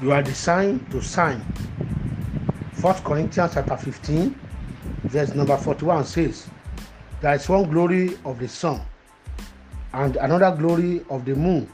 You 0.00 0.12
are 0.12 0.22
designed 0.22 0.88
to 0.92 1.02
sign. 1.02 1.42
First 2.74 3.02
Corinthians 3.02 3.54
chapter 3.54 3.76
15, 3.76 4.32
verse 5.04 5.34
number 5.34 5.56
41 5.56 6.04
says, 6.04 6.46
There 7.20 7.34
is 7.34 7.48
one 7.48 7.68
glory 7.68 8.16
of 8.24 8.38
the 8.38 8.46
sun, 8.46 8.80
and 9.92 10.14
another 10.14 10.56
glory 10.56 11.04
of 11.10 11.24
the 11.24 11.34
moon, 11.34 11.68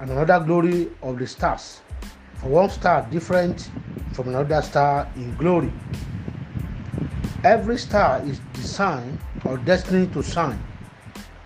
and 0.00 0.10
another 0.10 0.44
glory 0.44 0.90
of 1.00 1.18
the 1.18 1.26
stars. 1.26 1.80
For 2.34 2.48
one 2.48 2.68
star 2.68 3.08
different 3.10 3.70
from 4.12 4.28
another 4.28 4.60
star 4.60 5.10
in 5.16 5.34
glory. 5.36 5.72
Every 7.42 7.78
star 7.78 8.20
is 8.26 8.38
designed 8.52 9.18
or 9.46 9.56
destined 9.56 10.12
to 10.12 10.22
shine. 10.22 10.62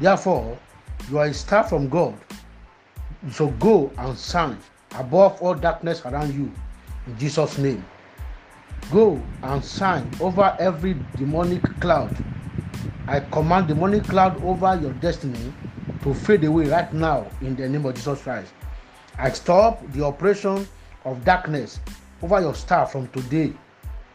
Therefore, 0.00 0.58
you 1.08 1.18
are 1.18 1.26
a 1.26 1.34
star 1.34 1.62
from 1.62 1.88
God. 1.88 2.18
So 3.30 3.50
go 3.50 3.92
and 3.96 4.18
shine 4.18 4.58
above 4.96 5.40
all 5.42 5.54
darkness 5.54 6.04
around 6.04 6.34
you 6.34 6.52
in 7.06 7.18
Jesus' 7.18 7.58
name. 7.58 7.84
Go 8.92 9.20
and 9.42 9.64
shine 9.64 10.10
over 10.20 10.56
every 10.58 10.96
demonic 11.16 11.62
cloud. 11.80 12.16
I 13.06 13.20
command 13.20 13.68
demonic 13.68 14.04
cloud 14.04 14.42
over 14.44 14.78
your 14.80 14.92
destiny 14.94 15.52
to 16.02 16.14
fade 16.14 16.44
away 16.44 16.66
right 16.66 16.92
now 16.92 17.26
in 17.40 17.56
the 17.56 17.68
name 17.68 17.86
of 17.86 17.94
Jesus 17.94 18.22
Christ. 18.22 18.52
I 19.18 19.30
stop 19.30 19.80
the 19.92 20.04
operation 20.04 20.66
of 21.04 21.24
darkness 21.24 21.80
over 22.22 22.40
your 22.40 22.54
star 22.54 22.86
from 22.86 23.08
today 23.08 23.52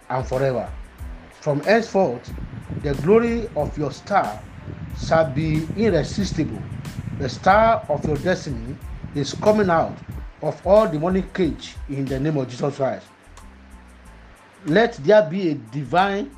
and 0.10 0.28
forever. 0.28 0.72
From 1.42 1.62
henceforth, 1.62 2.32
the 2.84 2.94
glory 2.96 3.50
of 3.56 3.78
your 3.78 3.92
star 3.92 4.42
shall 5.00 5.30
be 5.32 5.68
irresistible. 5.78 6.62
The 7.18 7.30
star 7.30 7.86
of 7.90 8.06
your 8.06 8.18
destiny 8.18 8.76
is 9.16 9.34
coming 9.34 9.70
out 9.70 9.98
of 10.42 10.66
all 10.66 10.88
demonic 10.88 11.34
cage 11.34 11.76
in 11.90 12.06
the 12.06 12.20
name 12.20 12.38
of 12.38 12.48
Jesus 12.50 12.76
Christ. 12.78 13.06
Let 14.66 14.94
there 15.06 15.24
be 15.24 15.50
a 15.50 15.54
divine 15.56 16.36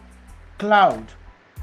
cloud 0.57 1.05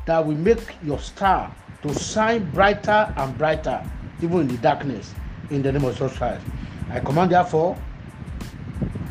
that 0.06 0.24
will 0.24 0.36
make 0.36 0.76
your 0.82 0.98
star 0.98 1.54
to 1.82 1.94
shine 1.94 2.50
brighter 2.50 3.12
and 3.16 3.36
brighter, 3.38 3.82
even 4.22 4.40
in 4.40 4.48
the 4.48 4.56
darkness, 4.58 5.14
in 5.50 5.62
the 5.62 5.72
name 5.72 5.84
of 5.84 5.92
Jesus 5.92 6.16
Christ. 6.16 6.44
I 6.90 7.00
command, 7.00 7.32
therefore, 7.32 7.76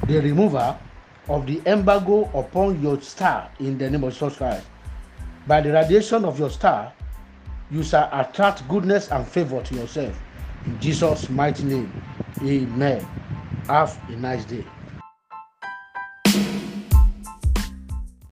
the 0.07 0.19
remover 0.19 0.77
of 1.29 1.45
the 1.45 1.61
embargo 1.65 2.29
upon 2.37 2.81
your 2.81 2.99
star 3.01 3.49
in 3.59 3.77
the 3.77 3.89
name 3.89 4.03
of 4.03 4.13
Jesus 4.13 4.37
Christ. 4.37 4.65
By 5.45 5.61
the 5.61 5.71
radiation 5.71 6.25
of 6.25 6.39
your 6.39 6.49
star, 6.49 6.91
you 7.71 7.83
shall 7.83 8.09
attract 8.11 8.67
goodness 8.67 9.11
and 9.11 9.27
favor 9.27 9.61
to 9.61 9.75
yourself. 9.75 10.17
In 10.65 10.79
Jesus' 10.79 11.29
mighty 11.29 11.63
name, 11.63 11.91
amen. 12.43 13.05
Have 13.67 13.99
a 14.09 14.15
nice 14.15 14.45
day. 14.45 14.63